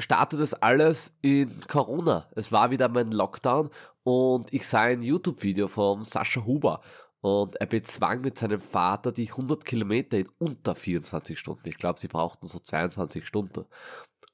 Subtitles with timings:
[0.00, 2.28] startet das alles in Corona.
[2.34, 3.70] Es war wieder mein Lockdown
[4.02, 6.80] und ich sah ein YouTube-Video von Sascha Huber
[7.20, 11.68] und er bezwang mit seinem Vater die 100 Kilometer in unter 24 Stunden.
[11.68, 13.66] Ich glaube, sie brauchten so 22 Stunden.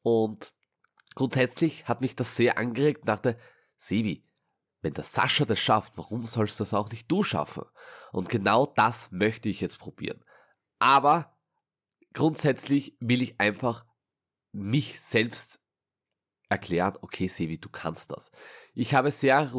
[0.03, 0.55] Und
[1.15, 3.37] grundsätzlich hat mich das sehr angeregt und dachte,
[3.77, 4.25] Sebi,
[4.83, 7.65] wenn der Sascha das schafft, warum sollst das auch nicht du schaffen?
[8.13, 10.25] Und genau das möchte ich jetzt probieren.
[10.79, 11.37] Aber
[12.13, 13.85] grundsätzlich will ich einfach
[14.57, 15.61] mich selbst
[16.49, 18.31] erklären, okay, Sevi, du kannst das.
[18.75, 19.51] Ich habe sehr,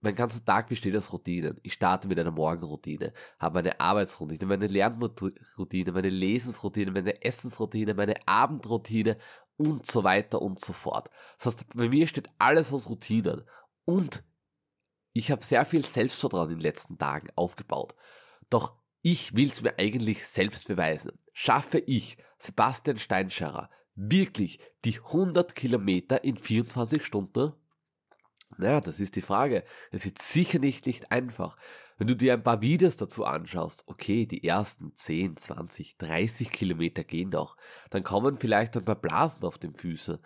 [0.00, 1.58] mein ganzer Tag besteht aus Routinen.
[1.62, 8.14] Ich starte mit einer Morgenroutine, habe meine Arbeitsroutine, meine Lernroutine, meine Lesensroutine, meine Essensroutine, meine
[8.26, 9.18] Abendroutine
[9.56, 11.10] und so weiter und so fort.
[11.38, 13.42] Das heißt, bei mir steht alles aus Routinen.
[13.84, 14.22] Und
[15.12, 17.94] ich habe sehr viel Selbstvertrauen in den letzten Tagen aufgebaut.
[18.50, 21.12] Doch ich will es mir eigentlich selbst beweisen.
[21.32, 27.52] Schaffe ich, Sebastian Steinscherer, wirklich die 100 Kilometer in 24 Stunden?
[28.56, 29.64] Naja, das ist die Frage.
[29.90, 31.56] Es ist sicher nicht, nicht einfach.
[31.98, 37.04] Wenn du dir ein paar Videos dazu anschaust, okay, die ersten 10, 20, 30 Kilometer
[37.04, 37.56] gehen noch,
[37.90, 40.18] dann kommen vielleicht ein paar Blasen auf den Füßen.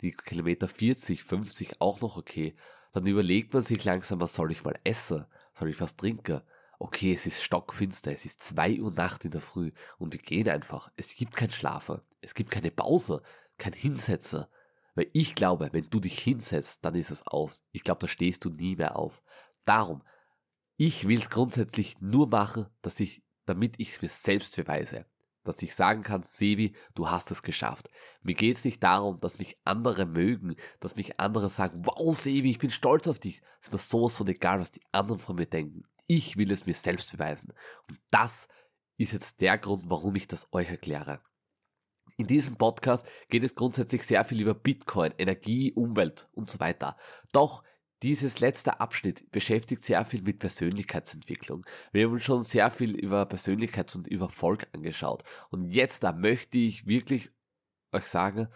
[0.00, 2.56] Die Kilometer 40, 50 auch noch okay.
[2.92, 5.26] Dann überlegt man sich langsam, was soll ich mal essen?
[5.52, 6.40] Soll ich was trinken?
[6.78, 10.48] Okay, es ist stockfinster, es ist zwei Uhr Nacht in der Früh und wir gehen
[10.48, 10.90] einfach.
[10.96, 12.00] Es gibt kein Schlafen.
[12.24, 13.22] Es gibt keine Pause,
[13.58, 14.48] kein Hinsetzer.
[14.94, 17.66] Weil ich glaube, wenn du dich hinsetzt, dann ist es aus.
[17.72, 19.22] Ich glaube, da stehst du nie mehr auf.
[19.64, 20.02] Darum,
[20.76, 25.06] ich will es grundsätzlich nur machen, dass ich, damit ich es mir selbst beweise.
[25.42, 27.90] Dass ich sagen kann, Sebi, du hast es geschafft.
[28.22, 32.50] Mir geht es nicht darum, dass mich andere mögen, dass mich andere sagen, wow, Sebi,
[32.50, 33.42] ich bin stolz auf dich.
[33.60, 35.84] Es ist mir sowas von egal, was die anderen von mir denken.
[36.06, 37.52] Ich will es mir selbst beweisen.
[37.88, 38.48] Und das
[38.96, 41.20] ist jetzt der Grund, warum ich das euch erkläre.
[42.16, 46.96] In diesem Podcast geht es grundsätzlich sehr viel über Bitcoin, Energie, Umwelt und so weiter.
[47.32, 47.64] Doch
[48.04, 51.64] dieses letzte Abschnitt beschäftigt sehr viel mit Persönlichkeitsentwicklung.
[51.90, 55.24] Wir haben uns schon sehr viel über Persönlichkeits- und über Volk angeschaut.
[55.50, 57.30] Und jetzt da möchte ich wirklich
[57.92, 58.48] euch sagen,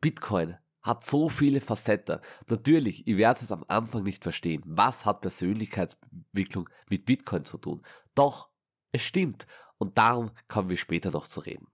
[0.00, 2.20] Bitcoin hat so viele Facetten.
[2.46, 4.62] Natürlich, ihr werdet es am Anfang nicht verstehen.
[4.64, 7.82] Was hat Persönlichkeitsentwicklung mit Bitcoin zu tun?
[8.14, 8.48] Doch,
[8.92, 9.46] es stimmt.
[9.78, 11.71] Und darum kommen wir später noch zu reden.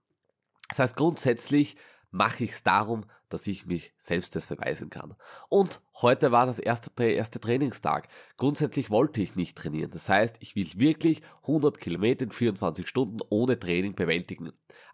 [0.69, 1.75] Das heißt, grundsätzlich
[2.11, 5.15] mache ich es darum, dass ich mich selbst das beweisen kann.
[5.49, 8.07] Und heute war das erste, erste Trainingstag.
[8.37, 9.91] Grundsätzlich wollte ich nicht trainieren.
[9.91, 14.51] Das heißt, ich will wirklich 100 Kilometer in 24 Stunden ohne Training bewältigen.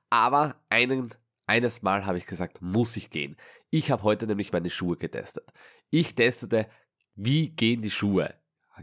[0.09, 1.11] Aber einen,
[1.47, 3.37] eines Mal habe ich gesagt, muss ich gehen.
[3.69, 5.51] Ich habe heute nämlich meine Schuhe getestet.
[5.89, 6.67] Ich testete,
[7.15, 8.33] wie gehen die Schuhe?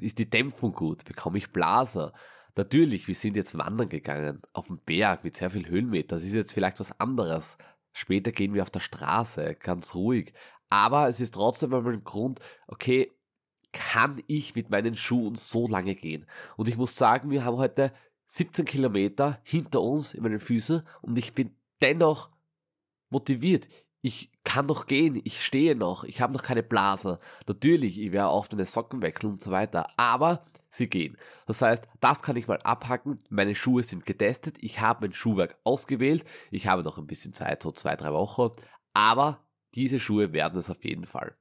[0.00, 1.04] Ist die Dämpfung gut?
[1.04, 2.14] Bekomme ich Blaser?
[2.54, 6.16] Natürlich, wir sind jetzt wandern gegangen, auf dem Berg mit sehr viel Höhenmeter.
[6.16, 7.56] Das ist jetzt vielleicht was anderes.
[7.92, 10.32] Später gehen wir auf der Straße, ganz ruhig.
[10.68, 13.10] Aber es ist trotzdem einmal ein Grund, okay,
[13.72, 16.26] kann ich mit meinen Schuhen so lange gehen?
[16.56, 17.92] Und ich muss sagen, wir haben heute
[18.28, 22.30] 17 Kilometer hinter uns in meinen Füßen und ich bin dennoch
[23.10, 23.68] motiviert.
[24.02, 27.18] Ich kann noch gehen, ich stehe noch, ich habe noch keine Blase.
[27.46, 30.44] Natürlich, ich werde oft meine Socken wechseln und so weiter, aber
[30.74, 31.16] sie gehen.
[31.46, 33.18] Das heißt, das kann ich mal abhacken.
[33.28, 34.56] Meine Schuhe sind getestet.
[34.60, 36.24] Ich habe mein Schuhwerk ausgewählt.
[36.50, 38.50] Ich habe noch ein bisschen Zeit, so zwei, drei Wochen.
[38.94, 41.36] Aber diese Schuhe werden es auf jeden Fall.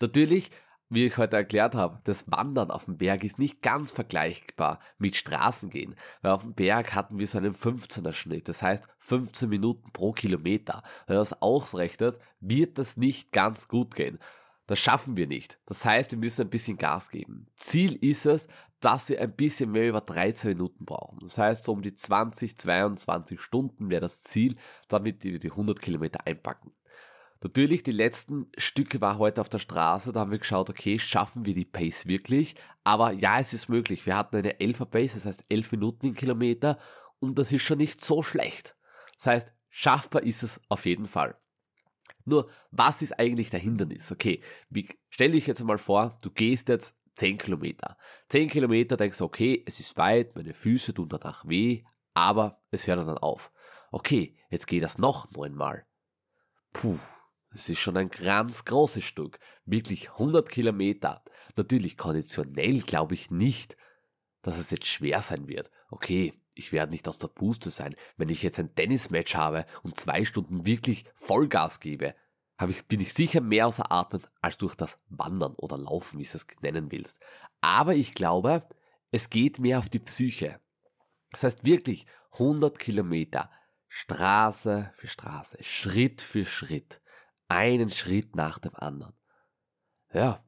[0.00, 0.50] Natürlich
[0.90, 5.16] wie ich heute erklärt habe, das Wandern auf dem Berg ist nicht ganz vergleichbar mit
[5.16, 9.92] Straßengehen, weil auf dem Berg hatten wir so einen 15er Schnitt, das heißt 15 Minuten
[9.92, 10.82] pro Kilometer.
[11.06, 14.18] Wenn man das ausrechnet, wird das nicht ganz gut gehen.
[14.68, 15.58] Das schaffen wir nicht.
[15.64, 17.46] Das heißt, wir müssen ein bisschen Gas geben.
[17.56, 18.48] Ziel ist es,
[18.80, 21.20] dass wir ein bisschen mehr über 13 Minuten brauchen.
[21.22, 24.56] Das heißt, so um die 20, 22 Stunden wäre das Ziel,
[24.86, 26.72] damit wir die 100 Kilometer einpacken.
[27.40, 31.46] Natürlich, die letzten Stücke war heute auf der Straße, da haben wir geschaut, okay, schaffen
[31.46, 32.54] wir die Pace wirklich?
[32.84, 34.04] Aber ja, es ist möglich.
[34.04, 36.78] Wir hatten eine 11er Pace, das heißt 11 Minuten im Kilometer
[37.20, 38.76] und das ist schon nicht so schlecht.
[39.16, 41.36] Das heißt, schaffbar ist es auf jeden Fall.
[42.28, 44.10] Nur, was ist eigentlich der Hindernis?
[44.12, 47.96] Okay, wie, stell dich jetzt mal vor, du gehst jetzt 10 Kilometer.
[48.28, 51.84] 10 Kilometer denkst du, okay, es ist weit, meine Füße tun danach weh,
[52.14, 53.52] aber es hört dann auf.
[53.90, 55.86] Okay, jetzt geht das noch neunmal.
[56.72, 56.98] Puh,
[57.50, 59.38] es ist schon ein ganz großes Stück.
[59.64, 61.24] Wirklich 100 Kilometer.
[61.56, 63.76] Natürlich konditionell glaube ich nicht,
[64.42, 65.70] dass es jetzt schwer sein wird.
[65.90, 67.94] Okay, ich werde nicht aus der Puste sein.
[68.16, 72.14] Wenn ich jetzt ein Tennismatch habe und zwei Stunden wirklich Vollgas gebe,
[72.68, 76.34] ich, bin ich sicher mehr außer Atem als durch das Wandern oder Laufen, wie du
[76.34, 77.22] es nennen willst.
[77.60, 78.68] Aber ich glaube,
[79.10, 80.60] es geht mehr auf die Psyche.
[81.30, 83.50] Das heißt wirklich 100 Kilometer
[83.86, 87.00] Straße für Straße, Schritt für Schritt
[87.48, 89.14] einen Schritt nach dem anderen.
[90.12, 90.44] Ja,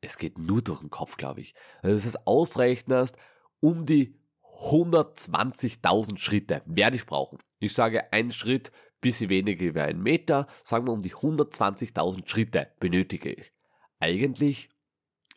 [0.00, 1.54] es geht nur durch den Kopf, glaube ich.
[1.82, 3.16] Wenn du das ausrechnest,
[3.60, 4.20] um die
[4.60, 7.38] 120.000 Schritte werde ich brauchen.
[7.58, 12.72] Ich sage, ein Schritt, bisschen weniger wie ein Meter, sagen wir um die 120.000 Schritte
[12.80, 13.52] benötige ich.
[14.00, 14.68] Eigentlich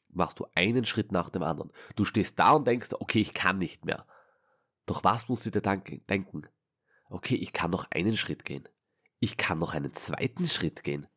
[0.09, 1.71] machst du einen Schritt nach dem anderen.
[1.95, 4.05] Du stehst da und denkst, okay, ich kann nicht mehr.
[4.85, 6.47] Doch was musst du dir denken?
[7.09, 8.67] Okay, ich kann noch einen Schritt gehen
[9.19, 11.07] ich kann noch einen zweiten Schritt gehen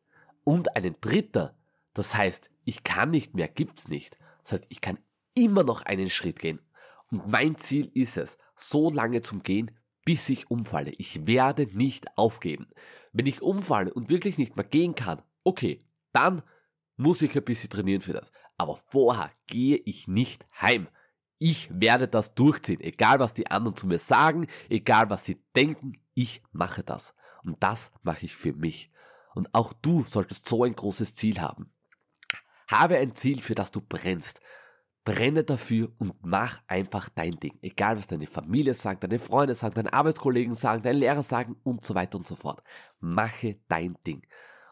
[0.43, 1.55] und einen dritter.
[1.93, 4.17] Das heißt, ich kann nicht mehr, gibt's nicht.
[4.43, 4.99] Das heißt, ich kann
[5.33, 6.59] immer noch einen Schritt gehen.
[7.11, 9.71] Und mein Ziel ist es, so lange zum Gehen,
[10.05, 10.91] bis ich umfalle.
[10.97, 12.67] Ich werde nicht aufgeben.
[13.11, 16.41] Wenn ich umfalle und wirklich nicht mehr gehen kann, okay, dann
[16.97, 18.31] muss ich ein bisschen trainieren für das.
[18.57, 20.87] Aber vorher gehe ich nicht heim.
[21.37, 25.99] Ich werde das durchziehen, egal was die anderen zu mir sagen, egal was sie denken,
[26.13, 27.15] ich mache das.
[27.43, 28.91] Und das mache ich für mich.
[29.33, 31.73] Und auch du solltest so ein großes Ziel haben.
[32.67, 34.39] Habe ein Ziel, für das du brennst.
[35.03, 37.57] Brenne dafür und mach einfach dein Ding.
[37.61, 41.83] Egal was deine Familie sagt, deine Freunde sagen, deine Arbeitskollegen sagen, deine Lehrer sagen und
[41.83, 42.63] so weiter und so fort.
[42.99, 44.21] Mache dein Ding.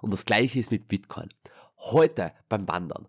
[0.02, 1.30] Und das gleiche ist mit Bitcoin.
[1.78, 3.08] Heute beim Wandern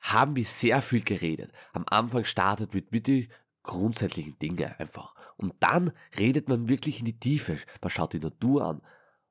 [0.00, 1.52] haben wir sehr viel geredet.
[1.72, 3.28] Am Anfang startet mit, die
[3.62, 5.14] grundsätzlichen Dinge einfach.
[5.36, 7.58] Und dann redet man wirklich in die Tiefe.
[7.80, 8.82] Man schaut die Natur an.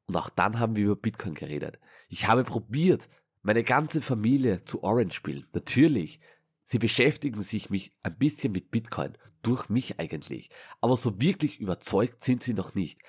[0.08, 1.80] Und auch dann haben wir über Bitcoin geredet.
[2.10, 3.10] Ich habe probiert,
[3.42, 5.46] meine ganze Familie zu Orange spielen.
[5.54, 6.20] Natürlich.
[6.66, 9.18] Sie beschäftigen sich mich ein bisschen mit Bitcoin.
[9.42, 10.50] Durch mich eigentlich.
[10.80, 13.02] Aber so wirklich überzeugt sind sie noch nicht.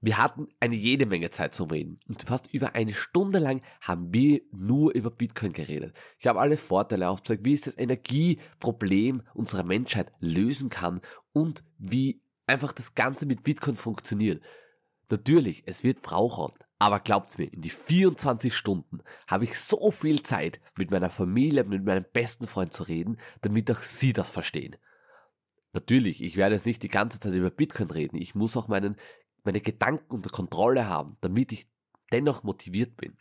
[0.00, 4.12] Wir hatten eine jede Menge Zeit zum Reden und fast über eine Stunde lang haben
[4.12, 5.96] wir nur über Bitcoin geredet.
[6.18, 11.00] Ich habe alle Vorteile aufgezeigt, wie es das Energieproblem unserer Menschheit lösen kann
[11.32, 14.42] und wie einfach das Ganze mit Bitcoin funktioniert.
[15.08, 20.22] Natürlich, es wird brauchen, aber glaubt's mir, in die 24 Stunden habe ich so viel
[20.22, 24.76] Zeit, mit meiner Familie, mit meinem besten Freund zu reden, damit auch sie das verstehen.
[25.72, 28.16] Natürlich, ich werde jetzt nicht die ganze Zeit über Bitcoin reden.
[28.16, 28.96] Ich muss auch meinen
[29.44, 31.68] meine Gedanken unter Kontrolle haben, damit ich
[32.12, 33.14] dennoch motiviert bin.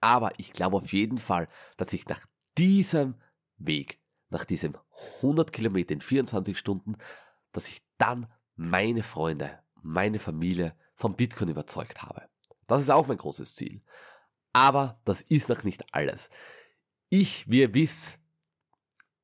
[0.00, 2.24] Aber ich glaube auf jeden Fall, dass ich nach
[2.56, 3.16] diesem
[3.58, 4.76] Weg, nach diesem
[5.16, 6.96] 100 Kilometer in 24 Stunden,
[7.52, 12.22] dass ich dann meine Freunde, meine Familie vom Bitcoin überzeugt habe.
[12.66, 13.82] Das ist auch mein großes Ziel.
[14.52, 16.30] Aber das ist noch nicht alles.
[17.08, 18.18] Ich, wie ihr wisst,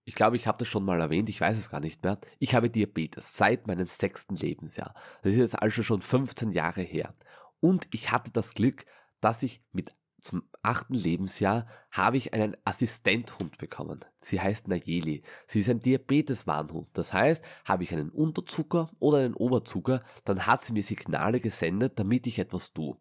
[0.05, 2.21] ich glaube, ich habe das schon mal erwähnt, ich weiß es gar nicht mehr.
[2.39, 4.95] Ich habe Diabetes seit meinem sechsten Lebensjahr.
[5.23, 7.15] Das ist jetzt also schon 15 Jahre her.
[7.61, 8.87] Und ich hatte das Glück,
[9.21, 14.05] dass ich mit zum achten Lebensjahr habe ich einen Assistenthund bekommen.
[14.21, 15.23] Sie heißt Nayeli.
[15.47, 16.89] Sie ist ein Diabeteswarnhund.
[16.93, 21.99] Das heißt, habe ich einen Unterzucker oder einen Oberzucker, dann hat sie mir Signale gesendet,
[21.99, 22.97] damit ich etwas tue.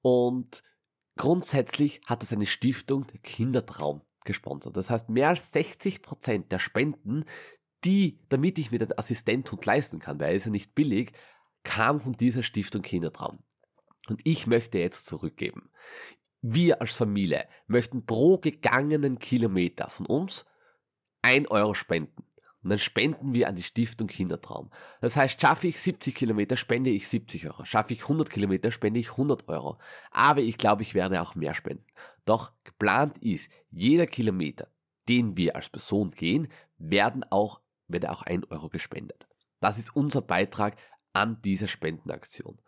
[0.00, 0.62] Und
[1.16, 4.76] grundsätzlich hat es eine Stiftung, der Kindertraum, gesponsert.
[4.76, 7.24] Das heißt, mehr als 60 Prozent der Spenden,
[7.84, 11.12] die, damit ich mir den Assistenthund leisten kann, weil er ist ja nicht billig,
[11.64, 13.40] kam von dieser Stiftung Kindertraum.
[14.08, 15.70] Und ich möchte jetzt zurückgeben.
[16.42, 20.44] Wir als Familie möchten pro gegangenen Kilometer von uns
[21.22, 22.24] ein Euro spenden.
[22.62, 24.70] Und dann spenden wir an die Stiftung Kindertraum.
[25.00, 27.64] Das heißt, schaffe ich 70 Kilometer, spende ich 70 Euro.
[27.64, 29.78] Schaffe ich 100 Kilometer, spende ich 100 Euro.
[30.10, 31.86] Aber ich glaube, ich werde auch mehr spenden.
[32.24, 34.68] Doch geplant ist, jeder Kilometer,
[35.08, 39.26] den wir als Person gehen, werden auch, wird auch ein Euro gespendet.
[39.60, 40.76] Das ist unser Beitrag
[41.12, 42.60] an dieser Spendenaktion.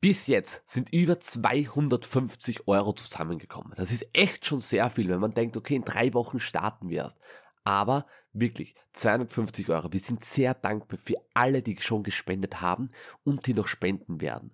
[0.00, 3.72] Bis jetzt sind über 250 Euro zusammengekommen.
[3.76, 7.04] Das ist echt schon sehr viel, wenn man denkt, okay, in drei Wochen starten wir
[7.04, 7.18] erst.
[7.64, 9.92] Aber wirklich 250 Euro.
[9.92, 12.90] Wir sind sehr dankbar für alle, die schon gespendet haben
[13.24, 14.52] und die noch spenden werden.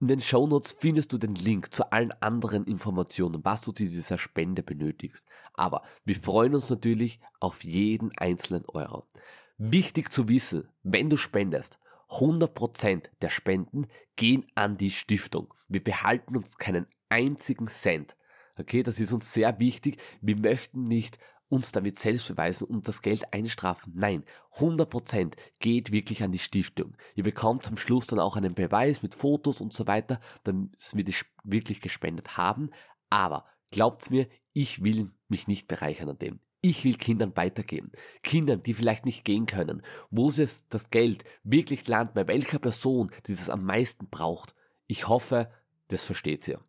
[0.00, 4.16] In den Shownotes findest du den Link zu allen anderen Informationen, was du zu dieser
[4.16, 5.26] Spende benötigst.
[5.54, 9.08] Aber wir freuen uns natürlich auf jeden einzelnen Euro.
[9.56, 13.86] Wichtig zu wissen, wenn du spendest, 100% der Spenden
[14.16, 15.52] gehen an die Stiftung.
[15.68, 18.16] Wir behalten uns keinen einzigen Cent.
[18.56, 20.00] Okay, das ist uns sehr wichtig.
[20.20, 23.92] Wir möchten nicht uns damit selbst beweisen und das Geld einstrafen.
[23.96, 24.24] Nein,
[24.56, 26.96] 100% geht wirklich an die Stiftung.
[27.14, 31.04] Ihr bekommt am Schluss dann auch einen Beweis mit Fotos und so weiter, damit wir
[31.04, 32.70] das wirklich gespendet haben.
[33.08, 36.40] Aber glaubt's mir, ich will mich nicht bereichern an dem.
[36.68, 37.92] Ich will Kindern weitergeben.
[38.22, 43.10] Kindern, die vielleicht nicht gehen können, wo es das Geld wirklich lernt, bei welcher Person,
[43.26, 44.54] die es am meisten braucht.
[44.86, 45.50] Ich hoffe,
[45.88, 46.60] das versteht ihr.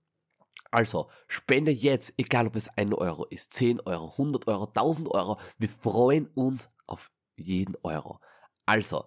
[0.72, 5.38] Also, spende jetzt, egal ob es 1 Euro ist, 10 Euro, 100 Euro, 1000 Euro.
[5.58, 8.22] Wir freuen uns auf jeden Euro.
[8.66, 9.04] Also,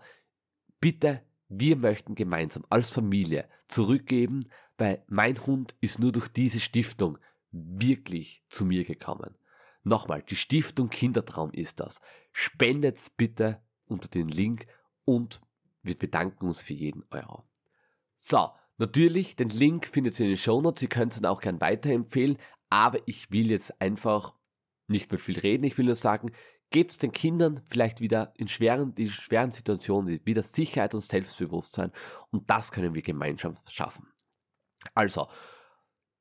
[0.79, 4.47] bitte, wir möchten gemeinsam als Familie zurückgeben,
[4.77, 7.17] weil mein Hund ist nur durch diese Stiftung
[7.51, 9.39] wirklich zu mir gekommen.
[9.83, 12.01] Nochmal, die Stiftung Kindertraum ist das.
[12.33, 14.67] Spendet bitte unter den Link
[15.05, 15.41] und
[15.83, 17.45] wir bedanken uns für jeden Euro.
[18.19, 18.51] So,
[18.83, 20.83] Natürlich, den Link findet ihr in den Show Notes.
[20.83, 22.37] Ihr könnt es dann auch gern weiterempfehlen.
[22.69, 24.35] Aber ich will jetzt einfach
[24.89, 25.63] nicht mehr viel reden.
[25.63, 26.33] Ich will nur sagen,
[26.71, 31.93] gebt es den Kindern vielleicht wieder in schweren, die schweren Situationen wieder Sicherheit und Selbstbewusstsein.
[32.31, 34.09] Und das können wir gemeinsam schaffen.
[34.95, 35.29] Also,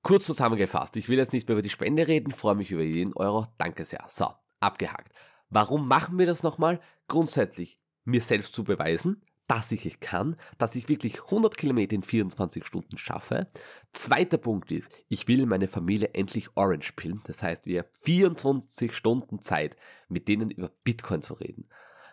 [0.04, 0.96] kurz zusammengefasst.
[0.98, 2.32] Ich will jetzt nicht mehr über die Spende reden.
[2.32, 3.48] Freue mich über jeden Euro.
[3.58, 4.06] Danke sehr.
[4.10, 4.28] So,
[4.60, 5.14] abgehakt.
[5.50, 6.80] Warum machen wir das nochmal?
[7.08, 12.04] Grundsätzlich, mir selbst zu beweisen, dass ich es kann, dass ich wirklich 100 Kilometer in
[12.04, 13.48] 24 Stunden schaffe.
[13.92, 17.22] Zweiter Punkt ist, ich will meine Familie endlich Orange pillen.
[17.26, 19.76] Das heißt, wir haben 24 Stunden Zeit,
[20.08, 21.68] mit denen über Bitcoin zu reden.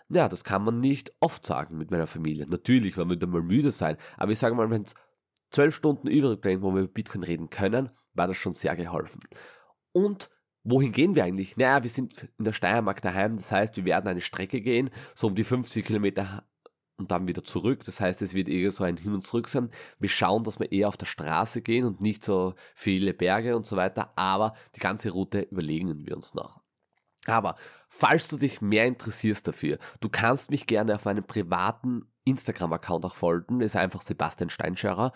[0.08, 2.46] Ja, das kann man nicht oft sagen mit meiner Familie.
[2.48, 3.98] Natürlich, weil wir dann mal müde sein.
[4.16, 4.94] Aber ich sage mal, wenn es
[5.50, 9.20] 12 Stunden übrig wo wir über Bitcoin reden können, war das schon sehr geholfen.
[9.92, 10.30] Und
[10.64, 11.56] wohin gehen wir eigentlich?
[11.56, 13.36] Naja, wir sind in der Steiermark daheim.
[13.36, 16.44] Das heißt, wir werden eine Strecke gehen, so um die 50 Kilometer
[16.98, 17.84] und dann wieder zurück.
[17.84, 19.70] Das heißt, es wird eher so ein Hin und Zurück sein.
[19.98, 23.66] Wir schauen, dass wir eher auf der Straße gehen und nicht so viele Berge und
[23.66, 26.60] so weiter, aber die ganze Route überlegen wir uns noch.
[27.28, 27.56] Aber
[27.88, 33.14] falls du dich mehr interessierst dafür, du kannst mich gerne auf meinem privaten Instagram-Account auch
[33.14, 33.60] folgen.
[33.60, 35.12] Ist einfach Sebastian Steinscherer.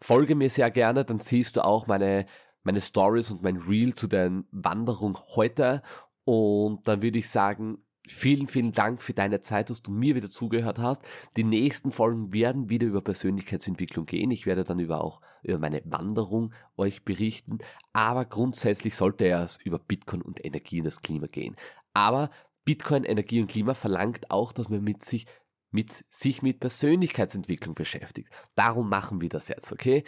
[0.00, 2.26] Folge mir sehr gerne, dann siehst du auch meine,
[2.62, 5.82] meine Stories und mein Reel zu der Wanderung heute.
[6.24, 10.30] Und dann würde ich sagen, Vielen, vielen Dank für deine Zeit, dass du mir wieder
[10.30, 11.02] zugehört hast.
[11.36, 14.30] Die nächsten Folgen werden wieder über Persönlichkeitsentwicklung gehen.
[14.30, 17.58] Ich werde dann über auch über meine Wanderung euch berichten.
[17.92, 21.56] Aber grundsätzlich sollte es über Bitcoin und Energie und das Klima gehen.
[21.94, 22.30] Aber
[22.64, 25.26] Bitcoin, Energie und Klima verlangt auch, dass man mit sich
[25.70, 28.30] mit sich mit Persönlichkeitsentwicklung beschäftigt.
[28.54, 30.04] Darum machen wir das jetzt, okay?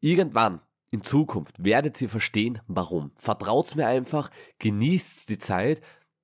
[0.00, 0.60] Irgendwann
[0.90, 3.12] in Zukunft werdet ihr verstehen, warum.
[3.16, 5.80] Vertraut's mir einfach, genießt die Zeit,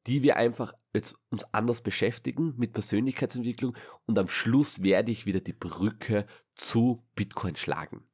[0.06, 3.76] die wir einfach jetzt uns anders beschäftigen mit Persönlichkeitsentwicklung
[4.06, 8.06] und am Schluss werde ich wieder die Brücke zu Bitcoin schlagen.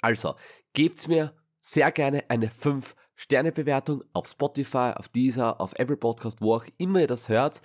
[0.00, 0.36] Also,
[0.72, 6.64] gebt mir sehr gerne eine 5-Sterne-Bewertung auf Spotify, auf Deezer, auf Apple Podcast, wo auch
[6.78, 7.60] immer ihr das hört.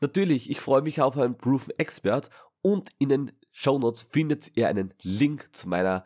[0.00, 4.68] Natürlich, ich freue mich auf einen Proven Expert und in den Show Notes findet ihr
[4.68, 6.04] einen Link zu meiner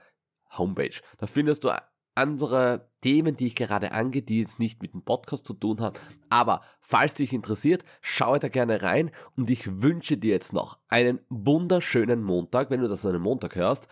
[0.50, 0.98] Homepage.
[1.18, 1.70] Da findest du
[2.16, 5.96] andere Themen, die ich gerade angehe, die jetzt nicht mit dem Podcast zu tun haben.
[6.30, 11.20] Aber falls dich interessiert, schau da gerne rein und ich wünsche dir jetzt noch einen
[11.28, 13.88] wunderschönen Montag, wenn du das an einem Montag hörst.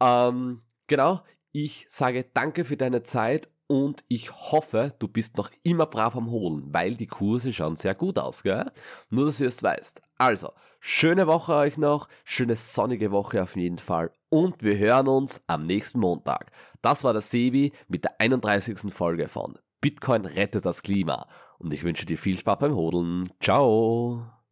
[0.00, 1.22] Ähm, genau,
[1.52, 6.30] ich sage danke für deine Zeit und ich hoffe, du bist noch immer brav am
[6.30, 8.72] Holen, weil die Kurse schauen sehr gut aus, gell?
[9.10, 10.00] Nur, dass ihr es weißt.
[10.16, 15.42] Also, schöne Woche euch noch, schöne sonnige Woche auf jeden Fall und wir hören uns
[15.46, 16.50] am nächsten Montag.
[16.82, 18.92] Das war der Sebi mit der 31.
[18.92, 23.30] Folge von Bitcoin rettet das Klima und ich wünsche dir viel Spaß beim Hodeln.
[23.40, 24.37] Ciao!